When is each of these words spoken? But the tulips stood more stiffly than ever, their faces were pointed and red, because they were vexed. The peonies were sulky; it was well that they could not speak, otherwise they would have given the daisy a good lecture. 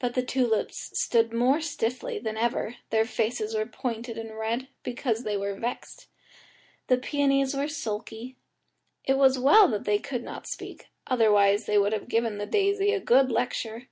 But 0.00 0.12
the 0.12 0.22
tulips 0.22 0.90
stood 1.00 1.32
more 1.32 1.62
stiffly 1.62 2.18
than 2.18 2.36
ever, 2.36 2.76
their 2.90 3.06
faces 3.06 3.54
were 3.54 3.64
pointed 3.64 4.18
and 4.18 4.36
red, 4.36 4.68
because 4.82 5.24
they 5.24 5.34
were 5.34 5.54
vexed. 5.54 6.08
The 6.88 6.98
peonies 6.98 7.54
were 7.54 7.68
sulky; 7.68 8.36
it 9.04 9.16
was 9.16 9.38
well 9.38 9.68
that 9.68 9.86
they 9.86 9.98
could 9.98 10.24
not 10.24 10.46
speak, 10.46 10.88
otherwise 11.06 11.64
they 11.64 11.78
would 11.78 11.94
have 11.94 12.08
given 12.10 12.36
the 12.36 12.44
daisy 12.44 12.92
a 12.92 13.00
good 13.00 13.30
lecture. 13.30 13.88